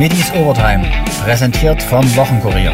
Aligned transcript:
Schmittis 0.00 0.32
Overtime, 0.32 0.90
präsentiert 1.22 1.82
vom 1.82 2.02
Wochenkurier. 2.16 2.72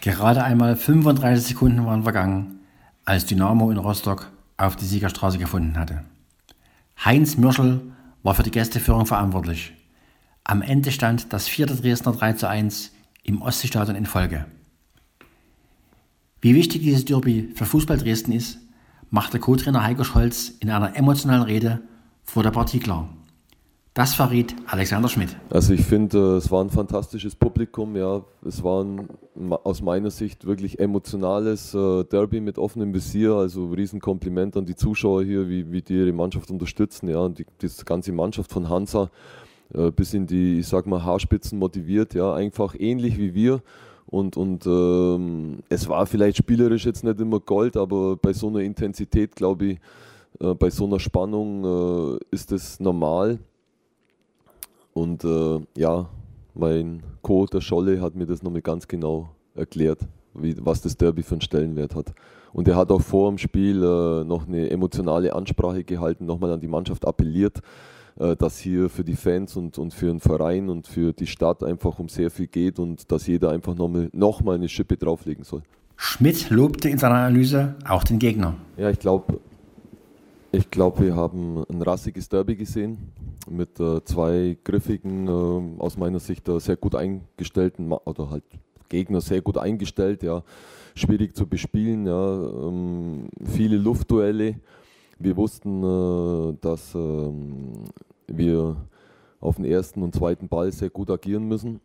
Gerade 0.00 0.42
einmal 0.42 0.76
35 0.76 1.48
Sekunden 1.48 1.84
waren 1.84 2.04
vergangen, 2.04 2.60
als 3.04 3.26
Dynamo 3.26 3.70
in 3.70 3.76
Rostock 3.76 4.32
auf 4.56 4.76
die 4.76 4.86
Siegerstraße 4.86 5.36
gefunden 5.36 5.78
hatte. 5.78 6.04
Heinz 7.04 7.36
Mürschel 7.36 7.82
war 8.22 8.34
für 8.34 8.44
die 8.44 8.50
Gästeführung 8.50 9.04
verantwortlich. 9.04 9.74
Am 10.42 10.62
Ende 10.62 10.90
stand 10.90 11.34
das 11.34 11.48
vierte 11.48 11.76
Dresdner 11.76 12.12
3 12.12 12.32
zu 12.32 12.48
1 12.48 12.92
im 13.24 13.42
Ostseestadion 13.42 13.94
in 13.94 14.06
Folge. 14.06 14.46
Wie 16.40 16.54
wichtig 16.54 16.80
dieses 16.80 17.04
Derby 17.04 17.52
für 17.54 17.66
Fußball 17.66 17.98
Dresden 17.98 18.32
ist, 18.32 18.56
machte 19.10 19.38
Co-Trainer 19.38 19.84
Heiko 19.84 20.02
Scholz 20.02 20.48
in 20.60 20.70
einer 20.70 20.96
emotionalen 20.96 21.42
Rede 21.42 21.82
vor 22.24 22.42
der 22.42 22.52
Partie 22.52 22.78
klar. 22.78 23.10
Das 23.94 24.14
verriet 24.14 24.56
Alexander 24.68 25.10
Schmidt. 25.10 25.36
Also 25.50 25.74
ich 25.74 25.82
finde, 25.82 26.36
es 26.36 26.50
war 26.50 26.64
ein 26.64 26.70
fantastisches 26.70 27.36
Publikum. 27.36 27.94
Ja, 27.94 28.22
es 28.42 28.64
war 28.64 28.82
ein, 28.82 29.06
aus 29.64 29.82
meiner 29.82 30.10
Sicht 30.10 30.46
wirklich 30.46 30.78
emotionales 30.78 31.74
äh, 31.74 32.02
Derby 32.04 32.40
mit 32.40 32.56
offenem 32.56 32.94
Visier. 32.94 33.34
Also 33.34 33.66
Riesenkompliment 33.66 34.56
an 34.56 34.64
die 34.64 34.76
Zuschauer 34.76 35.24
hier, 35.24 35.46
wie, 35.46 35.70
wie 35.70 35.82
die 35.82 35.92
ihre 35.92 36.12
Mannschaft 36.14 36.50
unterstützen. 36.50 37.10
Ja, 37.10 37.18
und 37.18 37.38
die, 37.38 37.46
die 37.60 37.68
ganze 37.84 38.12
Mannschaft 38.12 38.50
von 38.50 38.70
Hansa 38.70 39.10
äh, 39.74 39.90
bis 39.90 40.14
in 40.14 40.26
die, 40.26 40.60
ich 40.60 40.68
sag 40.68 40.86
mal, 40.86 41.04
Haarspitzen 41.04 41.58
motiviert. 41.58 42.14
Ja, 42.14 42.32
einfach 42.32 42.74
ähnlich 42.78 43.18
wie 43.18 43.34
wir. 43.34 43.60
Und, 44.06 44.38
und 44.38 44.66
ähm, 44.66 45.58
es 45.68 45.86
war 45.86 46.06
vielleicht 46.06 46.38
spielerisch 46.38 46.86
jetzt 46.86 47.04
nicht 47.04 47.20
immer 47.20 47.40
Gold, 47.40 47.76
aber 47.76 48.16
bei 48.16 48.32
so 48.32 48.48
einer 48.48 48.60
Intensität, 48.60 49.36
glaube 49.36 49.66
ich, 49.66 49.78
äh, 50.40 50.54
bei 50.54 50.70
so 50.70 50.86
einer 50.86 50.98
Spannung 50.98 52.16
äh, 52.16 52.18
ist 52.30 52.52
es 52.52 52.80
normal. 52.80 53.38
Und 54.92 55.24
äh, 55.24 55.60
ja, 55.76 56.08
mein 56.54 57.02
Co, 57.22 57.46
der 57.46 57.60
Scholle, 57.60 58.00
hat 58.00 58.14
mir 58.14 58.26
das 58.26 58.42
nochmal 58.42 58.62
ganz 58.62 58.86
genau 58.86 59.30
erklärt, 59.54 60.00
wie, 60.34 60.54
was 60.60 60.82
das 60.82 60.96
Derby 60.96 61.22
für 61.22 61.34
einen 61.34 61.40
Stellenwert 61.40 61.94
hat. 61.94 62.12
Und 62.52 62.68
er 62.68 62.76
hat 62.76 62.90
auch 62.90 63.00
vor 63.00 63.30
dem 63.30 63.38
Spiel 63.38 63.82
äh, 63.82 64.24
noch 64.24 64.46
eine 64.46 64.70
emotionale 64.70 65.34
Ansprache 65.34 65.84
gehalten, 65.84 66.26
nochmal 66.26 66.52
an 66.52 66.60
die 66.60 66.68
Mannschaft 66.68 67.06
appelliert, 67.06 67.60
äh, 68.18 68.36
dass 68.36 68.58
hier 68.58 68.90
für 68.90 69.04
die 69.04 69.16
Fans 69.16 69.56
und, 69.56 69.78
und 69.78 69.94
für 69.94 70.06
den 70.06 70.20
Verein 70.20 70.68
und 70.68 70.86
für 70.86 71.14
die 71.14 71.26
Stadt 71.26 71.62
einfach 71.62 71.98
um 71.98 72.08
sehr 72.08 72.30
viel 72.30 72.48
geht 72.48 72.78
und 72.78 73.10
dass 73.10 73.26
jeder 73.26 73.50
einfach 73.50 73.74
nochmal 73.74 74.10
noch 74.12 74.42
mal 74.42 74.56
eine 74.56 74.68
Schippe 74.68 74.98
drauflegen 74.98 75.44
soll. 75.44 75.62
Schmidt 75.96 76.50
lobte 76.50 76.90
in 76.90 76.98
seiner 76.98 77.14
Analyse 77.14 77.76
auch 77.88 78.04
den 78.04 78.18
Gegner. 78.18 78.54
Ja, 78.76 78.90
ich 78.90 78.98
glaube, 78.98 79.40
ich 80.50 80.70
glaube, 80.70 81.04
wir 81.04 81.16
haben 81.16 81.64
ein 81.70 81.80
rassiges 81.80 82.28
Derby 82.28 82.56
gesehen 82.56 82.98
mit 83.48 83.80
äh, 83.80 84.04
zwei 84.04 84.56
griffigen, 84.64 85.26
äh, 85.26 85.80
aus 85.80 85.96
meiner 85.96 86.20
Sicht 86.20 86.48
äh, 86.48 86.58
sehr 86.60 86.76
gut 86.76 86.94
eingestellten 86.94 87.92
oder 87.92 88.30
halt 88.30 88.44
Gegner 88.88 89.20
sehr 89.20 89.40
gut 89.40 89.56
eingestellt, 89.56 90.22
ja, 90.22 90.42
schwierig 90.94 91.34
zu 91.34 91.46
bespielen, 91.46 92.06
ja, 92.06 92.34
ähm, 92.34 93.28
viele 93.44 93.78
Luftduelle. 93.78 94.56
Wir 95.18 95.36
wussten, 95.36 95.82
äh, 95.82 96.56
dass 96.60 96.94
ähm, 96.94 97.72
wir 98.26 98.76
auf 99.40 99.56
den 99.56 99.64
ersten 99.64 100.02
und 100.02 100.14
zweiten 100.14 100.48
Ball 100.48 100.70
sehr 100.72 100.90
gut 100.90 101.10
agieren 101.10 101.48
müssen. 101.48 101.80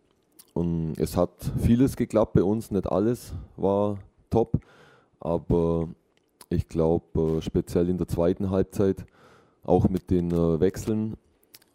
Und 0.53 0.95
es 0.97 1.16
hat 1.16 1.31
vieles 1.59 1.95
geklappt 1.95 2.33
bei 2.33 2.44
uns, 2.44 2.71
nicht 2.71 2.92
alles 2.92 3.33
war 3.55 3.99
top, 4.30 4.59
aber 5.19 5.88
ich 6.49 6.67
glaube, 6.67 7.38
äh, 7.38 7.42
speziell 7.42 7.89
in 7.89 7.97
der 7.97 8.08
zweiten 8.08 8.49
Halbzeit, 8.49 9.05
auch 9.64 9.89
mit 9.89 10.09
den 10.11 10.31
Wechseln, 10.31 11.17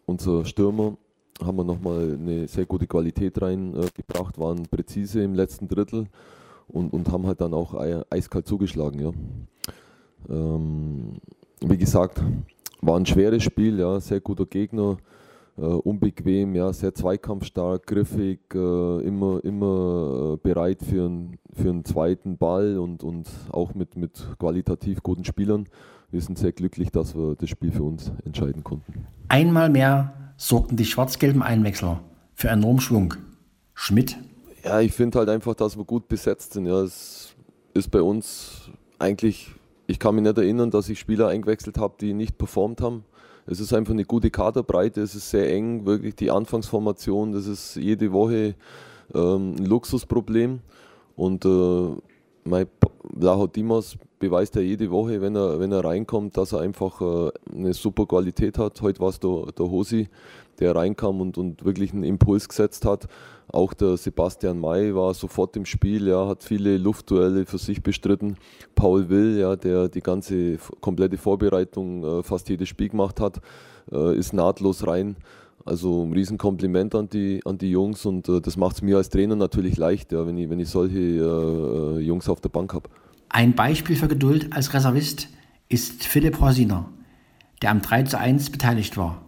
unser 0.05 0.45
Stürmer 0.45 0.97
haben 1.43 1.57
wir 1.57 1.63
nochmal 1.63 2.17
eine 2.19 2.47
sehr 2.47 2.65
gute 2.65 2.87
Qualität 2.87 3.41
reingebracht, 3.41 4.37
waren 4.37 4.63
präzise 4.63 5.23
im 5.23 5.33
letzten 5.33 5.67
Drittel 5.67 6.07
und, 6.67 6.93
und 6.93 7.11
haben 7.11 7.25
halt 7.25 7.41
dann 7.41 7.53
auch 7.53 7.73
eiskalt 8.09 8.47
zugeschlagen. 8.47 8.99
Ja. 8.99 9.11
Ähm, 10.29 11.13
wie 11.61 11.77
gesagt, 11.77 12.21
war 12.81 12.97
ein 12.97 13.05
schweres 13.05 13.43
Spiel, 13.43 13.79
ja, 13.79 13.99
sehr 13.99 14.19
guter 14.19 14.45
Gegner, 14.45 14.97
äh, 14.97 15.22
unbequem, 15.61 16.55
ja, 16.55 16.73
sehr 16.73 16.95
zweikampfstark, 16.95 17.85
griffig, 17.85 18.39
äh, 18.55 19.01
immer, 19.05 19.43
immer 19.43 20.33
äh, 20.33 20.37
bereit 20.37 20.81
für, 20.81 21.07
ein, 21.07 21.37
für 21.53 21.69
einen 21.69 21.85
zweiten 21.85 22.37
Ball 22.37 22.77
und, 22.77 23.03
und 23.03 23.29
auch 23.51 23.75
mit, 23.75 23.95
mit 23.95 24.25
qualitativ 24.39 25.03
guten 25.03 25.25
Spielern. 25.25 25.67
Wir 26.09 26.21
sind 26.21 26.37
sehr 26.37 26.51
glücklich, 26.51 26.91
dass 26.91 27.15
wir 27.15 27.35
das 27.35 27.49
Spiel 27.49 27.71
für 27.71 27.83
uns 27.83 28.11
entscheiden 28.25 28.63
konnten. 28.63 29.07
Einmal 29.29 29.69
mehr 29.69 30.33
sorgten 30.37 30.77
die 30.77 30.85
schwarz-gelben 30.85 31.43
Einwechsler 31.43 32.01
für 32.33 32.49
enormen 32.49 32.81
Schwung. 32.81 33.13
Schmidt? 33.73 34.17
Ja, 34.63 34.79
ich 34.79 34.93
finde 34.93 35.19
halt 35.19 35.29
einfach, 35.29 35.55
dass 35.55 35.77
wir 35.77 35.85
gut 35.85 36.07
besetzt 36.07 36.53
sind. 36.53 36.65
Ja, 36.65 36.81
es 36.81 37.35
ist 37.73 37.91
bei 37.91 38.01
uns 38.01 38.71
eigentlich, 38.99 39.51
ich 39.87 39.99
kann 39.99 40.15
mich 40.15 40.23
nicht 40.23 40.37
erinnern, 40.37 40.71
dass 40.71 40.89
ich 40.89 40.99
Spieler 40.99 41.27
eingewechselt 41.27 41.77
habe, 41.77 41.95
die 41.99 42.13
nicht 42.13 42.37
performt 42.37 42.81
haben. 42.81 43.05
Es 43.45 43.59
ist 43.59 43.73
einfach 43.73 43.93
eine 43.93 44.05
gute 44.05 44.31
Kaderbreite, 44.31 45.01
es 45.01 45.15
ist 45.15 45.29
sehr 45.29 45.53
eng, 45.53 45.85
wirklich 45.85 46.15
die 46.15 46.31
Anfangsformation, 46.31 47.33
das 47.33 47.45
ist 47.45 47.75
jede 47.75 48.11
Woche 48.11 48.55
ähm, 49.13 49.55
ein 49.57 49.65
Luxusproblem. 49.65 50.59
Und 51.15 51.45
äh, 51.45 51.89
mein 52.45 52.67
Laho 53.19 53.47
Dimas 53.47 53.97
beweist 54.19 54.55
ja 54.55 54.61
jede 54.61 54.89
Woche, 54.89 55.21
wenn 55.21 55.35
er, 55.35 55.59
wenn 55.59 55.71
er 55.71 55.83
reinkommt, 55.83 56.37
dass 56.37 56.53
er 56.53 56.61
einfach 56.61 57.01
äh, 57.01 57.31
eine 57.53 57.73
super 57.73 58.05
Qualität 58.05 58.57
hat. 58.57 58.81
Heute 58.81 58.99
war 59.01 59.09
es 59.09 59.19
der, 59.19 59.47
der 59.57 59.69
Hosi, 59.69 60.07
der 60.59 60.75
reinkam 60.75 61.21
und, 61.21 61.37
und 61.37 61.65
wirklich 61.65 61.93
einen 61.93 62.03
Impuls 62.03 62.47
gesetzt 62.47 62.85
hat. 62.85 63.07
Auch 63.51 63.73
der 63.73 63.97
Sebastian 63.97 64.59
May 64.59 64.95
war 64.95 65.13
sofort 65.13 65.55
im 65.57 65.65
Spiel, 65.65 66.07
ja, 66.07 66.27
hat 66.27 66.43
viele 66.43 66.77
Luftduelle 66.77 67.45
für 67.45 67.57
sich 67.57 67.83
bestritten. 67.83 68.37
Paul 68.73 69.09
Will, 69.09 69.37
ja, 69.37 69.55
der 69.55 69.89
die 69.89 70.01
ganze 70.01 70.57
komplette 70.81 71.17
Vorbereitung, 71.17 72.03
äh, 72.03 72.23
fast 72.23 72.49
jedes 72.49 72.69
Spiel 72.69 72.89
gemacht 72.89 73.19
hat, 73.19 73.41
äh, 73.91 74.17
ist 74.17 74.33
nahtlos 74.33 74.87
rein. 74.87 75.17
Also 75.65 76.03
ein 76.03 76.13
Riesenkompliment 76.13 76.95
an 76.95 77.09
die, 77.09 77.41
an 77.45 77.57
die 77.57 77.71
Jungs 77.71 78.05
und 78.05 78.27
äh, 78.27 78.41
das 78.41 78.57
macht 78.57 78.77
es 78.77 78.81
mir 78.81 78.97
als 78.97 79.09
Trainer 79.09 79.35
natürlich 79.35 79.77
leicht, 79.77 80.11
ja, 80.11 80.25
wenn, 80.25 80.37
ich, 80.37 80.49
wenn 80.49 80.59
ich 80.59 80.69
solche 80.69 80.97
äh, 80.99 81.99
Jungs 81.99 82.27
auf 82.27 82.41
der 82.41 82.49
Bank 82.49 82.73
habe. 82.73 82.89
Ein 83.35 83.55
Beispiel 83.55 83.95
für 83.95 84.07
Geduld 84.07 84.55
als 84.55 84.75
Reservist 84.75 85.27
ist 85.67 86.03
Philipp 86.03 86.39
Horsiner, 86.39 86.85
der 87.63 87.71
am 87.71 87.81
3 87.81 88.03
zu 88.03 88.19
1 88.19 88.51
beteiligt 88.51 88.95
war. 88.95 89.23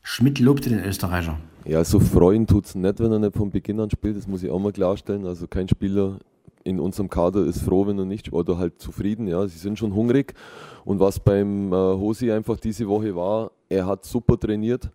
Schmidt 0.00 0.38
lobte 0.38 0.68
den 0.70 0.78
Österreicher. 0.78 1.36
Ja, 1.64 1.82
so 1.82 1.98
freuen 1.98 2.46
tut 2.46 2.66
es 2.66 2.76
nicht, 2.76 3.00
wenn 3.00 3.10
er 3.10 3.18
nicht 3.18 3.36
von 3.36 3.50
Beginn 3.50 3.80
an 3.80 3.90
spielt, 3.90 4.16
das 4.16 4.28
muss 4.28 4.44
ich 4.44 4.50
auch 4.50 4.60
mal 4.60 4.70
klarstellen. 4.70 5.26
Also 5.26 5.48
kein 5.48 5.68
Spieler 5.68 6.20
in 6.62 6.78
unserem 6.78 7.10
Kader 7.10 7.44
ist 7.46 7.62
froh, 7.62 7.88
wenn 7.88 7.98
er 7.98 8.04
nicht 8.04 8.32
oder 8.32 8.58
halt 8.58 8.80
zufrieden. 8.80 9.26
Ja, 9.26 9.44
sie 9.48 9.58
sind 9.58 9.76
schon 9.76 9.92
hungrig. 9.92 10.32
Und 10.84 11.00
was 11.00 11.18
beim 11.18 11.72
äh, 11.72 11.74
Hosi 11.74 12.30
einfach 12.30 12.58
diese 12.60 12.86
Woche 12.86 13.16
war, 13.16 13.50
er 13.68 13.86
hat 13.86 14.04
super 14.04 14.38
trainiert 14.38 14.88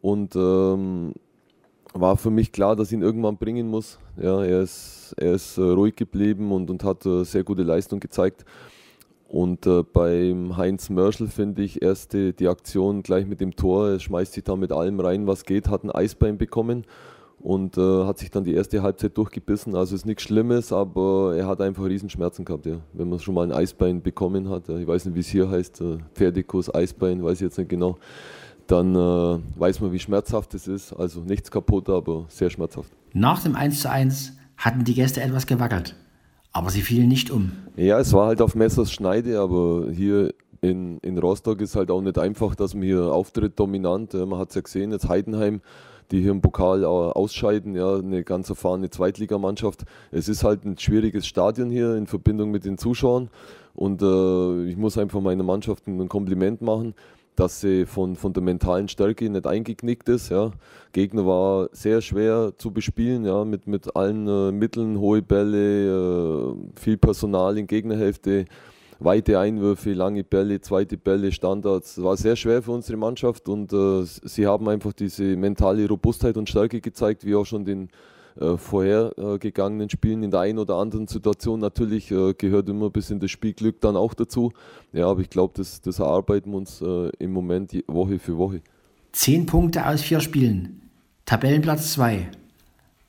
und 0.00 0.36
ähm, 0.36 1.12
war 1.94 2.16
für 2.16 2.30
mich 2.30 2.52
klar, 2.52 2.76
dass 2.76 2.88
ich 2.88 2.94
ihn 2.94 3.02
irgendwann 3.02 3.36
bringen 3.36 3.68
muss. 3.68 3.98
Ja, 4.20 4.44
er 4.44 4.62
ist, 4.62 5.14
er 5.16 5.34
ist 5.34 5.56
äh, 5.58 5.62
ruhig 5.62 5.96
geblieben 5.96 6.52
und, 6.52 6.68
und 6.68 6.82
hat 6.84 7.06
äh, 7.06 7.24
sehr 7.24 7.44
gute 7.44 7.62
Leistung 7.62 8.00
gezeigt. 8.00 8.44
Und 9.28 9.66
äh, 9.66 9.82
beim 9.82 10.56
Heinz 10.56 10.90
Mörschel 10.90 11.28
finde 11.28 11.62
ich 11.62 11.82
erst 11.82 12.12
die, 12.12 12.34
die, 12.34 12.48
Aktion 12.48 13.02
gleich 13.02 13.26
mit 13.26 13.40
dem 13.40 13.56
Tor. 13.56 13.90
Er 13.90 14.00
schmeißt 14.00 14.32
sich 14.32 14.44
da 14.44 14.54
mit 14.54 14.70
allem 14.70 15.00
rein, 15.00 15.26
was 15.26 15.44
geht, 15.44 15.68
hat 15.68 15.84
ein 15.84 15.90
Eisbein 15.90 16.36
bekommen 16.36 16.84
und 17.40 17.78
äh, 17.78 18.04
hat 18.04 18.18
sich 18.18 18.30
dann 18.30 18.44
die 18.44 18.54
erste 18.54 18.82
Halbzeit 18.82 19.16
durchgebissen. 19.16 19.74
Also 19.74 19.94
ist 19.94 20.06
nichts 20.06 20.22
Schlimmes, 20.24 20.72
aber 20.72 21.34
er 21.36 21.46
hat 21.46 21.60
einfach 21.60 21.84
Riesenschmerzen 21.84 22.44
gehabt, 22.44 22.66
ja. 22.66 22.78
wenn 22.92 23.08
man 23.08 23.18
schon 23.18 23.34
mal 23.34 23.42
ein 23.42 23.52
Eisbein 23.52 24.02
bekommen 24.02 24.50
hat. 24.50 24.68
Ja. 24.68 24.78
Ich 24.78 24.86
weiß 24.86 25.06
nicht, 25.06 25.14
wie 25.14 25.20
es 25.20 25.28
hier 25.28 25.48
heißt, 25.48 25.80
äh, 25.80 25.98
Pferdekuss, 26.14 26.74
Eisbein, 26.74 27.22
weiß 27.22 27.34
ich 27.34 27.42
jetzt 27.42 27.58
nicht 27.58 27.70
genau. 27.70 27.98
Dann 28.66 28.94
äh, 28.94 29.38
weiß 29.56 29.80
man, 29.80 29.92
wie 29.92 29.98
schmerzhaft 29.98 30.54
es 30.54 30.66
ist. 30.66 30.92
Also 30.92 31.20
nichts 31.20 31.50
kaputt, 31.50 31.88
aber 31.88 32.26
sehr 32.28 32.50
schmerzhaft. 32.50 32.90
Nach 33.12 33.42
dem 33.42 33.54
1:1 33.54 34.32
hatten 34.56 34.84
die 34.84 34.94
Gäste 34.94 35.20
etwas 35.20 35.46
gewackelt. 35.46 35.94
Aber 36.52 36.70
sie 36.70 36.82
fielen 36.82 37.08
nicht 37.08 37.30
um. 37.30 37.52
Ja, 37.76 37.98
es 37.98 38.12
war 38.12 38.28
halt 38.28 38.40
auf 38.40 38.54
Messers 38.54 38.92
Schneide, 38.92 39.40
aber 39.40 39.90
hier 39.90 40.32
in, 40.60 40.98
in 40.98 41.18
Rostock 41.18 41.60
ist 41.60 41.76
halt 41.76 41.90
auch 41.90 42.00
nicht 42.00 42.16
einfach, 42.16 42.54
dass 42.54 42.74
man 42.74 42.84
hier 42.84 43.02
auftritt 43.12 43.58
dominant. 43.58 44.14
Man 44.14 44.38
hat 44.38 44.50
es 44.50 44.54
ja 44.54 44.60
gesehen, 44.62 44.92
jetzt 44.92 45.08
Heidenheim, 45.08 45.60
die 46.10 46.22
hier 46.22 46.30
im 46.30 46.40
Pokal 46.40 46.84
ausscheiden, 46.84 47.74
ja, 47.74 47.96
eine 47.96 48.22
ganz 48.22 48.48
erfahrene 48.50 48.88
Zweitligamannschaft. 48.88 49.84
Es 50.10 50.28
ist 50.28 50.44
halt 50.44 50.64
ein 50.64 50.78
schwieriges 50.78 51.26
Stadion 51.26 51.70
hier 51.70 51.96
in 51.96 52.06
Verbindung 52.06 52.50
mit 52.50 52.64
den 52.64 52.78
Zuschauern. 52.78 53.30
Und 53.74 54.00
äh, 54.00 54.64
ich 54.66 54.76
muss 54.76 54.96
einfach 54.96 55.20
meiner 55.20 55.42
Mannschaft 55.42 55.88
ein 55.88 56.08
Kompliment 56.08 56.62
machen 56.62 56.94
dass 57.36 57.60
sie 57.60 57.86
von, 57.86 58.16
von 58.16 58.32
der 58.32 58.42
mentalen 58.42 58.88
Stärke 58.88 59.28
nicht 59.28 59.46
eingeknickt 59.46 60.08
ist. 60.08 60.30
Ja. 60.30 60.52
Gegner 60.92 61.26
war 61.26 61.68
sehr 61.72 62.00
schwer 62.00 62.52
zu 62.56 62.70
bespielen, 62.70 63.24
ja, 63.24 63.44
mit, 63.44 63.66
mit 63.66 63.94
allen 63.96 64.28
äh, 64.28 64.52
Mitteln, 64.52 64.98
hohe 64.98 65.22
Bälle, 65.22 66.54
äh, 66.54 66.80
viel 66.80 66.96
Personal 66.96 67.58
in 67.58 67.66
Gegnerhälfte. 67.66 68.44
weite 69.00 69.38
Einwürfe, 69.38 69.92
lange 69.92 70.24
Bälle, 70.24 70.60
zweite 70.60 70.96
Bälle, 70.96 71.32
Standards. 71.32 71.96
Es 71.96 72.04
war 72.04 72.16
sehr 72.16 72.36
schwer 72.36 72.62
für 72.62 72.72
unsere 72.72 72.96
Mannschaft 72.96 73.48
und 73.48 73.72
äh, 73.72 74.02
sie 74.04 74.46
haben 74.46 74.68
einfach 74.68 74.92
diese 74.92 75.36
mentale 75.36 75.88
Robustheit 75.88 76.36
und 76.36 76.48
Stärke 76.48 76.80
gezeigt, 76.80 77.24
wie 77.24 77.34
auch 77.34 77.44
schon 77.44 77.64
den 77.64 77.88
äh, 78.40 78.56
vorhergegangenen 78.56 79.88
Spielen 79.90 80.22
in 80.22 80.30
der 80.30 80.40
einen 80.40 80.58
oder 80.58 80.76
anderen 80.76 81.06
Situation. 81.06 81.60
Natürlich 81.60 82.10
äh, 82.10 82.34
gehört 82.34 82.68
immer 82.68 82.86
ein 82.86 82.92
bisschen 82.92 83.20
das 83.20 83.30
Spielglück 83.30 83.80
dann 83.80 83.96
auch 83.96 84.14
dazu. 84.14 84.52
Ja, 84.92 85.08
aber 85.08 85.20
ich 85.20 85.30
glaube, 85.30 85.54
das, 85.56 85.80
das 85.80 85.98
erarbeiten 85.98 86.50
wir 86.50 86.58
uns 86.58 86.80
äh, 86.80 87.10
im 87.18 87.32
Moment 87.32 87.72
Woche 87.86 88.18
für 88.18 88.36
Woche. 88.36 88.60
Zehn 89.12 89.46
Punkte 89.46 89.86
aus 89.86 90.02
vier 90.02 90.20
Spielen. 90.20 90.82
Tabellenplatz 91.26 91.92
2. 91.92 92.28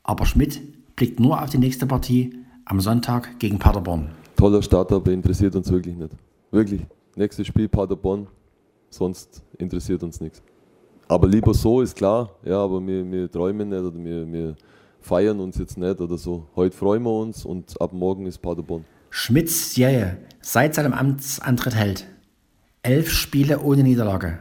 Aber 0.03 0.25
Schmidt 0.25 0.61
blickt 0.95 1.19
nur 1.19 1.41
auf 1.41 1.49
die 1.49 1.57
nächste 1.57 1.87
Partie 1.87 2.37
am 2.65 2.79
Sonntag 2.79 3.39
gegen 3.39 3.57
Paderborn. 3.57 4.09
Toller 4.35 4.61
Start, 4.61 4.91
aber 4.91 5.11
interessiert 5.11 5.55
uns 5.55 5.71
wirklich 5.71 5.95
nicht. 5.95 6.11
Wirklich. 6.51 6.81
Nächstes 7.15 7.47
Spiel 7.47 7.67
Paderborn, 7.67 8.27
sonst 8.89 9.41
interessiert 9.57 10.03
uns 10.03 10.21
nichts. 10.21 10.43
Aber 11.07 11.27
lieber 11.27 11.53
so 11.53 11.81
ist 11.81 11.95
klar, 11.95 12.31
ja, 12.43 12.57
aber 12.57 12.85
wir, 12.85 13.09
wir 13.11 13.31
träumen 13.31 13.69
nicht 13.69 13.81
oder 13.81 14.03
wir, 14.03 14.31
wir 14.31 14.55
feiern 15.05 15.39
uns 15.39 15.57
jetzt 15.59 15.77
nicht 15.77 16.01
oder 16.01 16.17
so. 16.17 16.47
Heute 16.55 16.75
freuen 16.75 17.03
wir 17.03 17.13
uns 17.13 17.45
und 17.45 17.79
ab 17.79 17.93
morgen 17.93 18.25
ist 18.25 18.39
Paderborn. 18.39 18.85
Schmidts 19.11 19.75
Serie 19.75 20.17
seit 20.41 20.73
seinem 20.73 20.93
Amtsantritt 20.93 21.75
hält. 21.75 22.07
Elf 22.81 23.11
Spiele 23.11 23.61
ohne 23.61 23.83
Niederlage. 23.83 24.39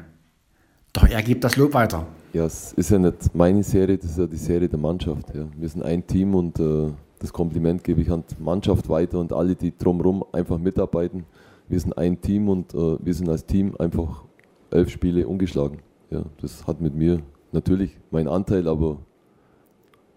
Doch 0.94 1.06
er 1.06 1.22
gibt 1.22 1.44
das 1.44 1.56
Lob 1.56 1.74
weiter. 1.74 2.06
Ja, 2.32 2.46
es 2.46 2.72
ist 2.72 2.90
ja 2.90 2.98
nicht 2.98 3.34
meine 3.34 3.62
Serie, 3.62 3.98
das 3.98 4.12
ist 4.12 4.18
ja 4.18 4.26
die 4.26 4.36
Serie 4.36 4.68
der 4.68 4.78
Mannschaft. 4.78 5.34
Ja. 5.34 5.46
Wir 5.54 5.68
sind 5.68 5.82
ein 5.82 6.06
Team 6.06 6.34
und 6.34 6.58
äh, 6.58 6.90
das 7.18 7.32
Kompliment 7.32 7.84
gebe 7.84 8.00
ich 8.00 8.10
an 8.10 8.24
die 8.28 8.42
Mannschaft 8.42 8.88
weiter 8.88 9.18
und 9.18 9.34
alle, 9.34 9.54
die 9.54 9.76
drumherum 9.76 10.24
einfach 10.32 10.58
mitarbeiten. 10.58 11.24
Wir 11.68 11.78
sind 11.78 11.96
ein 11.98 12.20
Team 12.22 12.48
und 12.48 12.72
äh, 12.74 12.96
wir 13.04 13.12
sind 13.12 13.28
als 13.28 13.44
Team 13.44 13.76
einfach 13.78 14.24
elf 14.70 14.88
Spiele 14.88 15.28
ungeschlagen. 15.28 15.78
Ja, 16.10 16.22
das 16.40 16.66
hat 16.66 16.80
mit 16.80 16.94
mir 16.94 17.20
natürlich 17.52 17.98
meinen 18.10 18.28
Anteil, 18.28 18.66
aber 18.66 18.98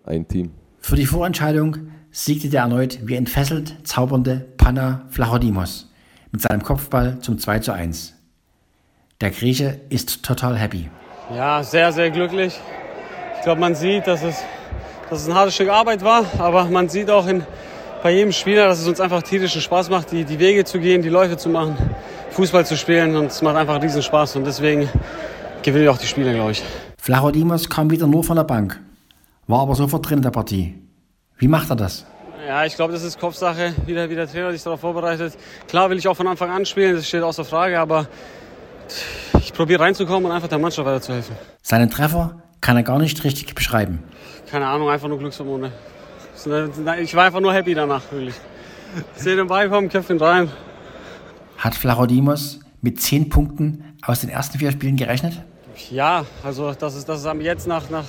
ein 0.07 0.27
Team. 0.27 0.51
Für 0.80 0.95
die 0.95 1.06
Vorentscheidung 1.06 1.77
siegte 2.12 2.50
der 2.50 2.62
erneut 2.62 3.00
wie 3.04 3.15
entfesselt 3.15 3.75
zaubernde 3.83 4.48
Panna 4.57 5.06
Flachodimos 5.09 5.92
mit 6.31 6.42
seinem 6.42 6.63
Kopfball 6.63 7.19
zum 7.19 7.38
2 7.38 7.59
zu 7.59 7.74
1. 7.74 8.13
Der 9.21 9.31
Grieche 9.31 9.80
ist 9.89 10.24
total 10.24 10.57
happy. 10.57 10.89
Ja, 11.36 11.63
sehr, 11.63 11.92
sehr 11.92 12.09
glücklich. 12.09 12.59
Ich 13.38 13.44
glaube, 13.44 13.59
man 13.59 13.75
sieht, 13.75 14.07
dass 14.07 14.24
es, 14.24 14.44
dass 15.09 15.21
es 15.21 15.27
ein 15.27 15.36
hartes 15.36 15.56
Stück 15.56 15.69
Arbeit 15.69 16.04
war, 16.04 16.25
aber 16.38 16.65
man 16.65 16.89
sieht 16.89 17.10
auch 17.10 17.27
in, 17.27 17.44
bei 18.01 18.12
jedem 18.12 18.31
Spieler, 18.31 18.68
dass 18.68 18.80
es 18.80 18.88
uns 18.88 19.00
einfach 19.00 19.24
tierischen 19.24 19.62
Spaß 19.62 19.89
macht, 19.89 20.12
die, 20.12 20.24
die 20.24 20.39
Wege 20.39 20.63
zu 20.63 20.80
gehen, 20.80 21.01
die 21.01 21.10
Läufe 21.10 21.38
zu 21.38 21.50
machen, 21.50 21.75
Fußball 22.31 22.65
zu 22.65 22.77
spielen 22.77 23.15
und 23.15 23.27
es 23.27 23.42
macht 23.42 23.56
einfach 23.56 23.81
riesen 23.81 24.01
Spaß 24.01 24.36
und 24.38 24.45
deswegen 24.45 24.89
gewinnen 25.63 25.83
wir 25.83 25.92
auch 25.92 25.98
die 25.98 26.07
Spiele, 26.07 26.33
glaube 26.33 26.51
ich. 26.51 26.63
Flachodimos 26.98 27.69
kam 27.69 27.89
wieder 27.89 28.07
nur 28.07 28.24
von 28.24 28.38
der 28.38 28.44
Bank 28.44 28.80
war 29.47 29.61
aber 29.61 29.75
sofort 29.75 30.07
drin 30.07 30.19
in 30.19 30.23
der 30.23 30.31
Partie. 30.31 30.75
Wie 31.38 31.47
macht 31.47 31.69
er 31.69 31.75
das? 31.75 32.05
Ja, 32.45 32.65
ich 32.65 32.75
glaube, 32.75 32.94
das 32.94 33.03
ist 33.03 33.19
Kopfsache, 33.19 33.73
wie 33.85 33.94
der, 33.94 34.09
wie 34.09 34.15
der 34.15 34.27
Trainer 34.27 34.51
sich 34.51 34.63
darauf 34.63 34.79
vorbereitet. 34.79 35.38
Klar 35.67 35.89
will 35.89 35.97
ich 35.97 36.07
auch 36.07 36.15
von 36.15 36.27
Anfang 36.27 36.49
an 36.49 36.65
spielen, 36.65 36.95
das 36.95 37.07
steht 37.07 37.23
außer 37.23 37.44
Frage, 37.44 37.79
aber 37.79 38.07
ich 39.39 39.53
probiere 39.53 39.81
reinzukommen 39.81 40.25
und 40.25 40.31
einfach 40.31 40.47
der 40.47 40.59
Mannschaft 40.59 40.88
weiterzuhelfen. 40.88 41.35
Seinen 41.61 41.89
Treffer 41.89 42.41
kann 42.61 42.77
er 42.77 42.83
gar 42.83 42.99
nicht 42.99 43.23
richtig 43.23 43.53
beschreiben. 43.55 44.03
Keine 44.49 44.67
Ahnung, 44.67 44.89
einfach 44.89 45.07
nur 45.07 45.19
Glückshormone. 45.19 45.71
Ich 47.01 47.15
war 47.15 47.25
einfach 47.25 47.39
nur 47.39 47.53
happy 47.53 47.73
danach, 47.73 48.03
wirklich. 48.11 48.35
Sehe 49.15 49.35
den 49.35 49.47
Ball 49.47 49.69
kommen, 49.69 49.89
Köpfchen 49.89 50.19
rein. 50.19 50.50
Hat 51.57 51.75
Flachodimos 51.75 52.59
mit 52.81 53.01
zehn 53.01 53.29
Punkten 53.29 53.95
aus 54.03 54.21
den 54.21 54.29
ersten 54.29 54.59
vier 54.59 54.71
Spielen 54.71 54.95
gerechnet? 54.95 55.41
Ja, 55.89 56.25
also 56.43 56.71
das 56.73 56.95
ist, 56.95 57.09
das 57.09 57.23
ist 57.23 57.33
jetzt 57.41 57.67
nach, 57.67 57.89
nach 57.89 58.05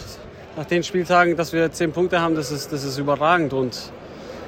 nach 0.58 0.66
den 0.66 0.82
Spieltagen, 0.82 1.37
dass 1.37 1.52
wir 1.52 1.70
zehn 1.70 1.93
Punkte 1.93 2.20
haben, 2.20 2.34
das 2.34 2.50
ist, 2.50 2.72
das 2.72 2.82
ist 2.82 2.99
überragend. 2.99 3.52
Und 3.52 3.93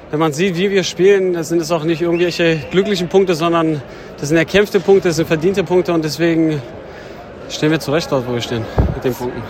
wenn 0.09 0.19
man 0.19 0.33
sieht, 0.33 0.57
wie 0.57 0.69
wir 0.69 0.83
spielen, 0.83 1.31
dann 1.31 1.45
sind 1.45 1.61
es 1.61 1.71
auch 1.71 1.85
nicht 1.85 2.01
irgendwelche 2.01 2.57
glücklichen 2.69 3.07
Punkte, 3.07 3.33
sondern 3.33 3.81
das 4.17 4.27
sind 4.27 4.37
erkämpfte 4.37 4.81
Punkte, 4.81 5.07
das 5.07 5.15
sind 5.15 5.27
verdiente 5.27 5.63
Punkte 5.63 5.93
und 5.93 6.03
deswegen 6.03 6.61
stehen 7.47 7.71
wir 7.71 7.79
zurecht 7.79 8.11
dort, 8.11 8.27
wo 8.27 8.33
wir 8.33 8.41
stehen 8.41 8.65
mit 8.93 9.05
den 9.05 9.13
Punkten. 9.13 9.41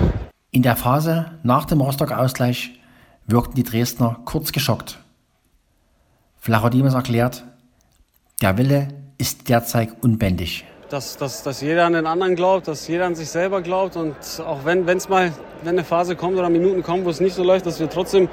In 0.51 0.61
der 0.61 0.75
Phase 0.75 1.31
nach 1.41 1.65
dem 1.65 1.81
Rostock-Ausgleich 1.81 2.79
wirkten 3.25 3.55
die 3.55 3.63
Dresdner 3.63 4.19
kurz 4.25 4.51
geschockt. 4.51 4.99
Flachodimus 6.37 6.93
erklärt, 6.93 7.43
der 8.43 8.59
Wille 8.59 8.89
ist 9.17 9.49
derzeit 9.49 9.89
unbändig 10.03 10.63
dass, 10.91 11.15
dass, 11.15 11.41
dass 11.41 11.61
jeder 11.61 11.85
an 11.85 11.93
den 11.93 12.05
anderen 12.05 12.35
glaubt, 12.35 12.67
dass 12.67 12.87
jeder 12.87 13.05
an 13.05 13.15
sich 13.15 13.29
selber 13.29 13.61
glaubt 13.61 13.95
und 13.95 14.15
auch 14.45 14.65
wenn 14.65 14.87
es 14.89 15.07
mal 15.07 15.31
wenn 15.63 15.69
eine 15.69 15.83
Phase 15.83 16.15
kommt 16.15 16.37
oder 16.37 16.49
Minuten 16.49 16.83
kommen, 16.83 17.05
wo 17.05 17.09
es 17.09 17.21
nicht 17.21 17.35
so 17.35 17.43
läuft, 17.43 17.65
dass 17.65 17.79
wir 17.79 17.89
trotzdem, 17.89 18.27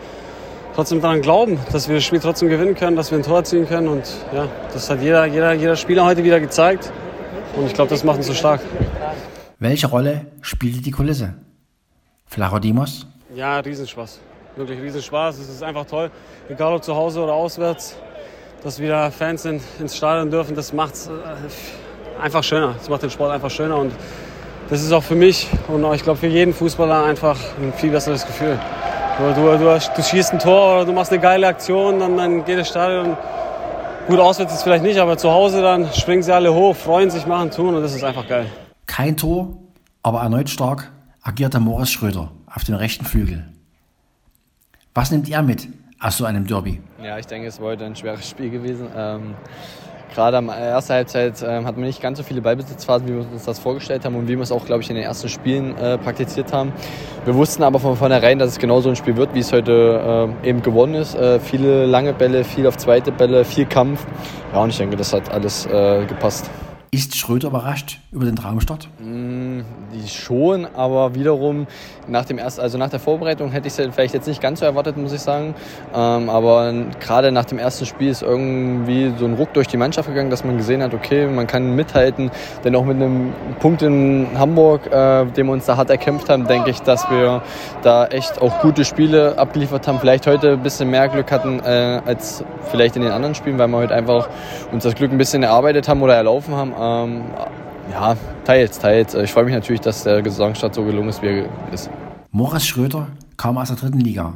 trotzdem 0.74 1.00
daran 1.00 1.20
glauben, 1.20 1.58
dass 1.70 1.88
wir 1.88 1.96
das 1.96 2.04
Spiel 2.04 2.18
trotzdem 2.18 2.48
gewinnen 2.48 2.74
können, 2.74 2.96
dass 2.96 3.10
wir 3.10 3.18
ein 3.18 3.22
Tor 3.22 3.44
ziehen 3.44 3.68
können 3.68 3.86
und 3.86 4.04
ja, 4.34 4.48
das 4.72 4.90
hat 4.90 5.00
jeder, 5.00 5.26
jeder, 5.26 5.52
jeder 5.52 5.76
Spieler 5.76 6.04
heute 6.04 6.24
wieder 6.24 6.40
gezeigt 6.40 6.90
und 7.54 7.66
ich 7.66 7.74
glaube, 7.74 7.90
das 7.90 8.02
macht 8.02 8.18
uns 8.18 8.26
so 8.26 8.34
stark. 8.34 8.60
Welche 9.60 9.86
Rolle 9.86 10.26
spielte 10.40 10.80
die 10.80 10.90
Kulisse? 10.90 11.34
Flachodimos? 12.26 13.06
Ja, 13.34 13.60
Riesenspaß. 13.60 14.20
Wirklich 14.56 14.80
Riesenspaß. 14.80 15.38
Es 15.38 15.48
ist 15.48 15.62
einfach 15.62 15.84
toll, 15.84 16.10
egal 16.48 16.74
ob 16.74 16.82
zu 16.82 16.94
Hause 16.94 17.22
oder 17.22 17.34
auswärts, 17.34 17.96
dass 18.64 18.80
wieder 18.80 19.12
Fans 19.12 19.44
in, 19.44 19.60
ins 19.78 19.96
Stadion 19.96 20.30
dürfen. 20.30 20.56
Das 20.56 20.72
macht 20.72 20.94
es 20.94 21.06
äh, 21.06 21.10
einfach 22.20 22.42
schöner. 22.42 22.74
Es 22.80 22.88
macht 22.88 23.02
den 23.02 23.10
Sport 23.10 23.32
einfach 23.32 23.50
schöner 23.50 23.76
und 23.76 23.92
das 24.70 24.82
ist 24.82 24.92
auch 24.92 25.02
für 25.02 25.14
mich 25.14 25.48
und 25.68 25.84
auch, 25.84 25.94
ich 25.94 26.02
glaube 26.02 26.18
für 26.18 26.26
jeden 26.26 26.52
Fußballer 26.52 27.04
einfach 27.04 27.38
ein 27.60 27.72
viel 27.72 27.90
besseres 27.90 28.26
Gefühl. 28.26 28.58
Du, 29.18 29.34
du, 29.34 29.58
du, 29.58 29.78
du, 29.96 30.02
schießt 30.02 30.34
ein 30.34 30.38
Tor 30.38 30.76
oder 30.76 30.84
du 30.84 30.92
machst 30.92 31.10
eine 31.10 31.20
geile 31.20 31.46
Aktion, 31.46 31.98
dann, 31.98 32.16
dann 32.16 32.44
geht 32.44 32.58
das 32.58 32.68
Stadion. 32.68 33.16
Gut, 34.06 34.20
auswärts 34.20 34.54
ist 34.54 34.62
vielleicht 34.62 34.84
nicht, 34.84 34.98
aber 34.98 35.18
zu 35.18 35.30
Hause 35.30 35.60
dann 35.60 35.92
springen 35.92 36.22
sie 36.22 36.32
alle 36.32 36.54
hoch, 36.54 36.76
freuen 36.76 37.10
sich, 37.10 37.26
machen, 37.26 37.50
tun 37.50 37.74
und 37.74 37.82
das 37.82 37.94
ist 37.94 38.04
einfach 38.04 38.28
geil. 38.28 38.46
Kein 38.86 39.16
Tor, 39.16 39.56
aber 40.02 40.20
erneut 40.20 40.48
stark 40.48 40.90
agierte 41.22 41.60
Moritz 41.60 41.90
Schröder 41.90 42.30
auf 42.46 42.64
dem 42.64 42.76
rechten 42.76 43.04
Flügel. 43.04 43.44
Was 44.94 45.10
nimmt 45.10 45.28
er 45.28 45.42
mit 45.42 45.68
aus 46.00 46.16
so 46.16 46.24
einem 46.24 46.46
Derby? 46.46 46.80
Ja, 47.02 47.18
ich 47.18 47.26
denke, 47.26 47.48
es 47.48 47.60
war 47.60 47.68
heute 47.68 47.84
ein 47.84 47.96
schweres 47.96 48.28
Spiel 48.28 48.50
gewesen. 48.50 48.88
Ähm, 48.96 49.34
Gerade 50.14 50.38
am 50.38 50.48
ersten 50.48 50.94
Halbzeit 50.94 51.42
äh, 51.42 51.64
hatten 51.64 51.78
wir 51.78 51.86
nicht 51.86 52.00
ganz 52.00 52.18
so 52.18 52.24
viele 52.24 52.40
Ballbesitzphasen, 52.40 53.06
wie 53.08 53.12
wir 53.12 53.20
uns 53.20 53.44
das 53.44 53.58
vorgestellt 53.58 54.04
haben 54.04 54.16
und 54.16 54.26
wie 54.26 54.36
wir 54.36 54.42
es 54.42 54.52
auch, 54.52 54.64
glaube 54.64 54.82
ich, 54.82 54.90
in 54.90 54.96
den 54.96 55.04
ersten 55.04 55.28
Spielen 55.28 55.76
äh, 55.76 55.98
praktiziert 55.98 56.52
haben. 56.52 56.72
Wir 57.24 57.34
wussten 57.34 57.62
aber 57.62 57.78
von 57.78 57.96
vornherein, 57.96 58.38
dass 58.38 58.50
es 58.50 58.58
genau 58.58 58.80
so 58.80 58.88
ein 58.88 58.96
Spiel 58.96 59.16
wird, 59.16 59.34
wie 59.34 59.40
es 59.40 59.52
heute 59.52 60.32
äh, 60.42 60.48
eben 60.48 60.62
gewonnen 60.62 60.94
ist. 60.94 61.14
Äh, 61.14 61.40
viele 61.40 61.86
lange 61.86 62.14
Bälle, 62.14 62.44
viel 62.44 62.66
auf 62.66 62.76
zweite 62.76 63.12
Bälle, 63.12 63.44
viel 63.44 63.66
Kampf. 63.66 64.06
Ja, 64.52 64.62
und 64.62 64.70
ich 64.70 64.78
denke, 64.78 64.96
das 64.96 65.12
hat 65.12 65.30
alles 65.30 65.66
äh, 65.66 66.04
gepasst. 66.06 66.50
Ist 66.90 67.16
Schröder 67.16 67.48
überrascht 67.48 67.98
über 68.12 68.24
den 68.24 68.34
Traumstart? 68.34 68.88
Mm, 68.98 69.60
schon, 70.06 70.66
aber 70.74 71.14
wiederum 71.14 71.66
nach 72.06 72.24
dem 72.24 72.38
ersten, 72.38 72.62
also 72.62 72.78
nach 72.78 72.88
der 72.88 72.98
Vorbereitung 72.98 73.50
hätte 73.50 73.68
ich 73.68 73.78
es 73.78 73.94
vielleicht 73.94 74.14
jetzt 74.14 74.26
nicht 74.26 74.40
ganz 74.40 74.60
so 74.60 74.64
erwartet, 74.64 74.96
muss 74.96 75.12
ich 75.12 75.20
sagen. 75.20 75.54
Ähm, 75.94 76.30
aber 76.30 76.72
gerade 76.98 77.30
nach 77.30 77.44
dem 77.44 77.58
ersten 77.58 77.84
Spiel 77.84 78.08
ist 78.08 78.22
irgendwie 78.22 79.12
so 79.18 79.26
ein 79.26 79.34
Ruck 79.34 79.52
durch 79.52 79.66
die 79.66 79.76
Mannschaft 79.76 80.08
gegangen, 80.08 80.30
dass 80.30 80.44
man 80.44 80.56
gesehen 80.56 80.82
hat, 80.82 80.94
okay, 80.94 81.26
man 81.26 81.46
kann 81.46 81.76
mithalten. 81.76 82.30
Denn 82.64 82.74
auch 82.74 82.86
mit 82.86 82.96
einem 82.96 83.34
Punkt 83.60 83.82
in 83.82 84.26
Hamburg, 84.38 84.86
äh, 84.86 85.26
den 85.26 85.46
wir 85.46 85.52
uns 85.52 85.66
da 85.66 85.76
hart 85.76 85.90
erkämpft 85.90 86.30
haben, 86.30 86.46
denke 86.46 86.70
ich, 86.70 86.80
dass 86.80 87.10
wir 87.10 87.42
da 87.82 88.06
echt 88.06 88.40
auch 88.40 88.60
gute 88.60 88.86
Spiele 88.86 89.36
abgeliefert 89.36 89.86
haben. 89.86 89.98
Vielleicht 90.00 90.26
heute 90.26 90.52
ein 90.52 90.62
bisschen 90.62 90.88
mehr 90.88 91.08
Glück 91.08 91.30
hatten 91.30 91.60
äh, 91.60 92.00
als 92.06 92.42
vielleicht 92.70 92.96
in 92.96 93.02
den 93.02 93.12
anderen 93.12 93.34
Spielen, 93.34 93.58
weil 93.58 93.68
wir 93.68 93.76
heute 93.76 93.94
einfach 93.94 94.30
uns 94.72 94.84
das 94.84 94.94
Glück 94.94 95.12
ein 95.12 95.18
bisschen 95.18 95.42
erarbeitet 95.42 95.86
haben 95.86 96.00
oder 96.00 96.14
erlaufen 96.14 96.54
haben. 96.54 96.77
Ähm, 96.78 97.24
ja, 97.90 98.16
teils, 98.44 98.78
teils. 98.78 99.14
Ich 99.14 99.32
freue 99.32 99.44
mich 99.44 99.54
natürlich, 99.54 99.80
dass 99.80 100.04
der 100.04 100.22
Gesangsstart 100.22 100.74
so 100.74 100.84
gelungen 100.84 101.08
ist, 101.08 101.22
wie 101.22 101.40
er 101.40 101.72
ist. 101.72 101.90
Moritz 102.30 102.64
Schröder 102.64 103.08
kam 103.36 103.58
aus 103.58 103.68
der 103.68 103.76
dritten 103.76 104.00
Liga. 104.00 104.34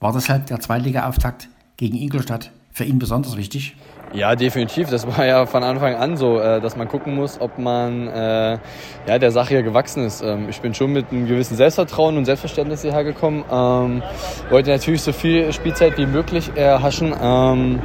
War 0.00 0.12
deshalb 0.12 0.46
der 0.46 0.60
Zweitliga-Auftakt 0.60 1.48
gegen 1.76 1.96
Ingolstadt 1.96 2.50
für 2.72 2.84
ihn 2.84 2.98
besonders 2.98 3.36
wichtig? 3.36 3.76
Ja, 4.12 4.34
definitiv. 4.34 4.90
Das 4.90 5.06
war 5.06 5.24
ja 5.24 5.46
von 5.46 5.62
Anfang 5.62 5.94
an 5.94 6.16
so, 6.16 6.40
äh, 6.40 6.60
dass 6.60 6.76
man 6.76 6.88
gucken 6.88 7.14
muss, 7.14 7.40
ob 7.40 7.58
man 7.58 8.08
äh, 8.08 8.58
ja, 9.06 9.18
der 9.18 9.30
Sache 9.30 9.50
hier 9.50 9.62
gewachsen 9.62 10.04
ist. 10.04 10.20
Ähm, 10.20 10.48
ich 10.48 10.60
bin 10.60 10.74
schon 10.74 10.92
mit 10.92 11.12
einem 11.12 11.26
gewissen 11.26 11.56
Selbstvertrauen 11.56 12.16
und 12.16 12.24
Selbstverständnis 12.24 12.82
hierher 12.82 13.04
gekommen. 13.04 13.44
Ähm, 13.50 14.02
wollte 14.50 14.70
natürlich 14.70 15.02
so 15.02 15.12
viel 15.12 15.52
Spielzeit 15.52 15.96
wie 15.96 16.06
möglich 16.06 16.50
erhaschen. 16.56 17.14
Ähm, 17.20 17.80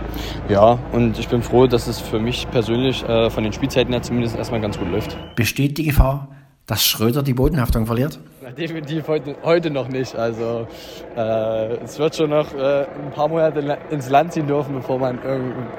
ja, 0.49 0.79
und 0.93 1.19
ich 1.19 1.27
bin 1.27 1.43
froh, 1.43 1.67
dass 1.67 1.85
es 1.85 1.99
für 1.99 2.19
mich 2.19 2.49
persönlich 2.49 3.07
äh, 3.07 3.29
von 3.29 3.43
den 3.43 3.53
Spielzeiten 3.53 3.93
her 3.93 4.01
zumindest 4.01 4.35
erstmal 4.35 4.61
ganz 4.61 4.79
gut 4.79 4.91
läuft. 4.91 5.15
Besteht 5.35 5.77
die 5.77 5.83
Gefahr, 5.83 6.27
dass 6.67 6.83
Schröder 6.83 7.21
die 7.21 7.33
Bodenhaftung 7.33 7.85
verliert? 7.85 8.19
Na, 8.41 8.49
definitiv 8.49 9.07
heute, 9.07 9.35
heute 9.43 9.69
noch 9.69 9.87
nicht. 9.87 10.15
Also 10.15 10.67
äh, 11.15 11.75
es 11.83 11.99
wird 11.99 12.15
schon 12.15 12.31
noch 12.31 12.53
äh, 12.53 12.85
ein 12.85 13.11
paar 13.11 13.27
Monate 13.27 13.77
ins 13.91 14.09
Land 14.09 14.33
ziehen 14.33 14.47
dürfen, 14.47 14.73
bevor 14.75 14.97
man 14.97 15.19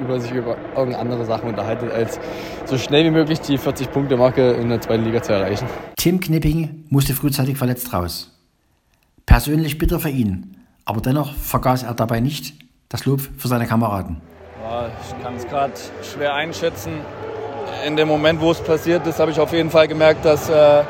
über 0.01 0.21
sich 0.21 0.33
über 0.33 0.57
irgendeine 0.77 0.99
andere 0.99 1.25
Sachen 1.25 1.49
unterhaltet, 1.49 1.91
als 1.93 2.21
so 2.65 2.79
schnell 2.79 3.05
wie 3.05 3.11
möglich 3.11 3.41
die 3.41 3.59
40-Punkte-Marke 3.59 4.53
in 4.53 4.69
der 4.69 4.81
zweiten 4.81 5.05
Liga 5.05 5.23
zu 5.23 5.33
erreichen. 5.33 5.67
Tim 5.97 6.21
Knipping 6.21 6.85
musste 6.89 7.15
frühzeitig 7.15 7.57
verletzt 7.57 7.93
raus. 7.93 8.33
Persönlich 9.27 9.79
bitter 9.79 9.99
für 9.99 10.11
ihn, 10.11 10.57
aber 10.85 11.01
dennoch 11.01 11.35
vergaß 11.35 11.83
er 11.83 11.95
dabei 11.95 12.21
nicht 12.21 12.55
das 12.89 13.05
Lob 13.07 13.21
für 13.37 13.49
seine 13.49 13.67
Kameraden. 13.67 14.21
Ja, 14.63 14.89
ich 14.89 15.23
kann 15.23 15.35
es 15.35 15.47
gerade 15.47 15.73
schwer 16.03 16.35
einschätzen. 16.35 16.93
In 17.85 17.97
dem 17.97 18.09
Moment, 18.09 18.41
wo 18.41 18.51
es 18.51 18.61
passiert 18.61 19.07
ist, 19.07 19.19
habe 19.21 19.31
ich 19.31 19.41
auf 19.41 19.53
jeden 19.53 19.71
Fall 19.71 19.89
gemerkt, 19.89 20.25
dass 20.25 20.49
äh, 20.49 20.83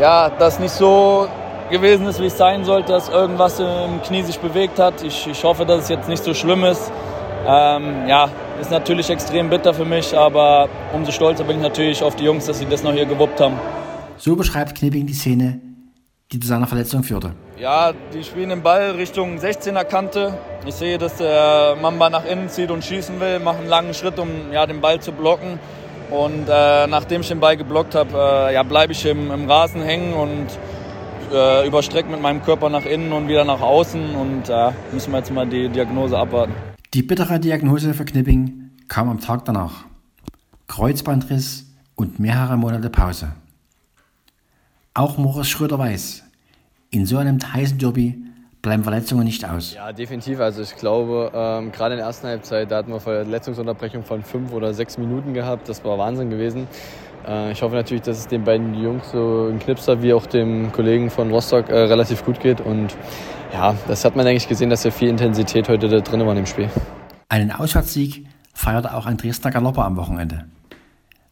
ja, 0.00 0.30
das 0.30 0.58
nicht 0.58 0.72
so 0.72 1.28
gewesen 1.70 2.06
ist, 2.06 2.20
wie 2.20 2.26
es 2.26 2.36
sein 2.36 2.64
sollte, 2.64 2.92
dass 2.92 3.08
irgendwas 3.08 3.58
im 3.60 4.02
Knie 4.04 4.22
sich 4.22 4.38
bewegt 4.38 4.78
hat. 4.78 5.02
Ich, 5.02 5.26
ich 5.26 5.44
hoffe, 5.44 5.64
dass 5.64 5.84
es 5.84 5.88
jetzt 5.88 6.08
nicht 6.08 6.22
so 6.22 6.34
schlimm 6.34 6.64
ist. 6.64 6.92
Ähm, 7.46 8.06
ja, 8.06 8.30
ist 8.60 8.70
natürlich 8.70 9.10
extrem 9.10 9.50
bitter 9.50 9.74
für 9.74 9.84
mich, 9.84 10.16
aber 10.16 10.68
umso 10.92 11.12
stolzer 11.12 11.44
bin 11.44 11.56
ich 11.56 11.62
natürlich 11.62 12.02
auf 12.02 12.16
die 12.16 12.24
Jungs, 12.24 12.46
dass 12.46 12.58
sie 12.58 12.66
das 12.66 12.82
noch 12.82 12.92
hier 12.92 13.06
gewuppt 13.06 13.40
haben. 13.40 13.58
So 14.16 14.36
beschreibt 14.36 14.78
Knipping 14.78 15.06
die 15.06 15.14
Szene, 15.14 15.60
die 16.32 16.40
zu 16.40 16.48
seiner 16.48 16.66
Verletzung 16.66 17.02
führte. 17.02 17.32
Ja, 17.58 17.92
die 18.12 18.24
spielen 18.24 18.48
den 18.48 18.62
Ball 18.62 18.92
Richtung 18.92 19.38
16er 19.38 19.84
Kante. 19.84 20.38
Ich 20.66 20.74
sehe, 20.74 20.98
dass 20.98 21.16
der 21.16 21.76
Mamba 21.80 22.08
nach 22.10 22.24
innen 22.24 22.48
zieht 22.48 22.70
und 22.70 22.84
schießen 22.84 23.20
will, 23.20 23.38
macht 23.40 23.58
einen 23.58 23.68
langen 23.68 23.94
Schritt, 23.94 24.18
um 24.18 24.52
ja, 24.52 24.66
den 24.66 24.80
Ball 24.80 25.00
zu 25.00 25.12
blocken. 25.12 25.58
Und 26.14 26.48
äh, 26.48 26.86
nachdem 26.86 27.22
ich 27.22 27.28
den 27.28 27.40
Ball 27.40 27.56
geblockt 27.56 27.96
habe, 27.96 28.48
äh, 28.48 28.54
ja, 28.54 28.62
bleibe 28.62 28.92
ich 28.92 29.04
im, 29.04 29.32
im, 29.32 29.50
Rasen 29.50 29.82
hängen 29.82 30.14
und 30.14 30.46
äh, 31.32 31.66
überstrecke 31.66 32.08
mit 32.08 32.22
meinem 32.22 32.40
Körper 32.40 32.70
nach 32.70 32.84
innen 32.84 33.12
und 33.12 33.26
wieder 33.26 33.44
nach 33.44 33.60
außen. 33.60 34.14
Und 34.14 34.48
äh, 34.48 34.70
müssen 34.92 35.10
wir 35.10 35.18
jetzt 35.18 35.32
mal 35.32 35.44
die 35.44 35.68
Diagnose 35.68 36.16
abwarten. 36.16 36.52
Die 36.92 37.02
bittere 37.02 37.40
Diagnose 37.40 37.94
für 37.94 38.04
Knipping 38.04 38.70
kam 38.86 39.08
am 39.08 39.18
Tag 39.18 39.44
danach. 39.44 39.86
Kreuzbandriss 40.68 41.66
und 41.96 42.20
mehrere 42.20 42.56
Monate 42.56 42.90
Pause. 42.90 43.32
Auch 44.94 45.18
Moritz 45.18 45.48
Schröder 45.48 45.80
weiß, 45.80 46.22
in 46.90 47.06
so 47.06 47.18
einem 47.18 47.40
heißen 47.40 47.78
Derby 47.78 48.22
bleiben 48.64 48.82
Verletzungen 48.82 49.24
nicht 49.24 49.44
aus. 49.48 49.74
Ja, 49.74 49.92
definitiv. 49.92 50.40
Also 50.40 50.62
ich 50.62 50.74
glaube, 50.74 51.30
ähm, 51.34 51.70
gerade 51.70 51.94
in 51.94 51.98
der 51.98 52.06
ersten 52.06 52.26
Halbzeit, 52.26 52.70
da 52.70 52.78
hatten 52.78 52.90
wir 52.90 52.98
Verletzungsunterbrechung 52.98 54.02
von 54.02 54.22
fünf 54.22 54.52
oder 54.52 54.72
sechs 54.72 54.96
Minuten 54.98 55.34
gehabt. 55.34 55.68
Das 55.68 55.84
war 55.84 55.98
Wahnsinn 55.98 56.30
gewesen. 56.30 56.66
Äh, 57.28 57.52
ich 57.52 57.62
hoffe 57.62 57.74
natürlich, 57.74 58.02
dass 58.02 58.18
es 58.18 58.26
den 58.26 58.42
beiden 58.42 58.74
Jungs, 58.74 59.10
so 59.12 59.48
in 59.48 59.58
Knipser 59.58 60.02
wie 60.02 60.14
auch 60.14 60.26
dem 60.26 60.72
Kollegen 60.72 61.10
von 61.10 61.30
Rostock, 61.30 61.68
äh, 61.68 61.74
relativ 61.74 62.24
gut 62.24 62.40
geht. 62.40 62.62
Und 62.62 62.96
ja, 63.52 63.76
das 63.86 64.02
hat 64.04 64.16
man 64.16 64.26
eigentlich 64.26 64.48
gesehen, 64.48 64.70
dass 64.70 64.82
ja 64.82 64.90
viel 64.90 65.10
Intensität 65.10 65.68
heute 65.68 65.86
da 65.88 66.00
drin 66.00 66.20
war 66.20 66.30
in 66.30 66.36
dem 66.36 66.46
Spiel. 66.46 66.70
Einen 67.28 67.52
Auswärtssieg 67.52 68.26
feierte 68.54 68.94
auch 68.94 69.04
ein 69.04 69.18
Dresdner 69.18 69.50
Galopper 69.50 69.84
am 69.84 69.98
Wochenende. 69.98 70.46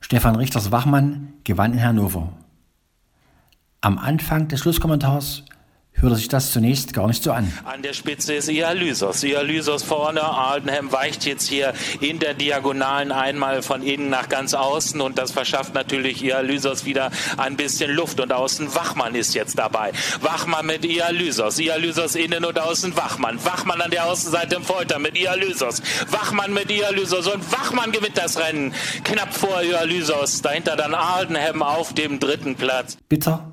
Stefan 0.00 0.36
Richters 0.36 0.70
Wachmann 0.70 1.32
gewann 1.44 1.72
in 1.72 1.82
Hannover. 1.82 2.28
Am 3.80 3.98
Anfang 3.98 4.48
des 4.48 4.60
Schlusskommentars 4.60 5.44
hörte 5.94 6.16
sich 6.16 6.28
das 6.28 6.50
zunächst 6.52 6.92
gar 6.92 7.06
nicht 7.06 7.22
so 7.22 7.32
an. 7.32 7.52
An 7.64 7.82
der 7.82 7.92
Spitze 7.92 8.34
ist 8.34 8.48
Ialysos. 8.48 9.22
Ialysos 9.22 9.82
vorne, 9.82 10.22
Aldenham 10.22 10.90
weicht 10.92 11.24
jetzt 11.24 11.48
hier 11.48 11.72
in 12.00 12.18
der 12.18 12.34
Diagonalen 12.34 13.12
einmal 13.12 13.62
von 13.62 13.82
innen 13.82 14.10
nach 14.10 14.28
ganz 14.28 14.52
außen 14.54 15.00
und 15.00 15.18
das 15.18 15.30
verschafft 15.30 15.74
natürlich 15.74 16.22
Ialysos 16.24 16.84
wieder 16.84 17.10
ein 17.36 17.56
bisschen 17.56 17.90
Luft 17.92 18.20
und 18.20 18.32
außen 18.32 18.74
Wachmann 18.74 19.14
ist 19.14 19.34
jetzt 19.34 19.58
dabei. 19.58 19.92
Wachmann 20.20 20.66
mit 20.66 20.84
Ialysos, 20.84 21.58
Ialysos 21.58 22.16
innen 22.16 22.44
und 22.44 22.58
außen 22.58 22.96
Wachmann. 22.96 23.44
Wachmann 23.44 23.80
an 23.80 23.90
der 23.90 24.06
Außenseite 24.06 24.56
im 24.56 24.64
Folter 24.64 24.98
mit 24.98 25.16
Ialysos. 25.16 25.82
Wachmann 26.10 26.52
mit 26.52 26.70
Ialysos 26.70 27.28
und 27.28 27.52
Wachmann 27.52 27.92
gewinnt 27.92 28.18
das 28.18 28.38
Rennen. 28.38 28.74
Knapp 29.04 29.32
vor 29.32 29.62
Ialysos, 29.62 30.42
dahinter 30.42 30.76
dann 30.76 30.94
Aldenham 30.94 31.62
auf 31.62 31.94
dem 31.94 32.18
dritten 32.18 32.56
Platz. 32.56 32.96
Bitter. 33.08 33.51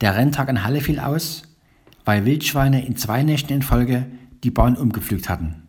Der 0.00 0.16
Renntag 0.16 0.48
in 0.48 0.64
Halle 0.64 0.80
fiel 0.80 0.98
aus 1.00 1.42
weil 2.04 2.24
Wildschweine 2.24 2.84
in 2.84 2.96
zwei 2.96 3.22
Nächten 3.22 3.52
in 3.52 3.62
Folge 3.62 4.06
die 4.42 4.50
Bahn 4.50 4.76
umgepflügt 4.76 5.28
hatten. 5.28 5.62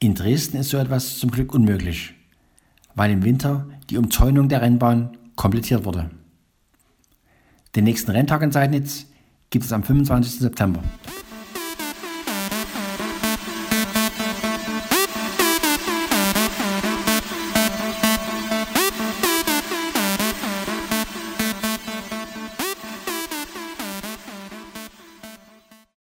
In 0.00 0.14
Dresden 0.14 0.56
ist 0.56 0.70
so 0.70 0.78
etwas 0.78 1.18
zum 1.18 1.30
Glück 1.30 1.54
unmöglich, 1.54 2.14
weil 2.94 3.10
im 3.10 3.24
Winter 3.24 3.68
die 3.90 3.96
Umzäunung 3.96 4.48
der 4.48 4.62
Rennbahn 4.62 5.16
komplettiert 5.36 5.84
wurde. 5.84 6.10
Den 7.74 7.84
nächsten 7.84 8.10
Renntag 8.10 8.42
in 8.42 8.52
Seidnitz 8.52 9.06
gibt 9.50 9.64
es 9.64 9.72
am 9.72 9.82
25. 9.82 10.40
September. 10.40 10.82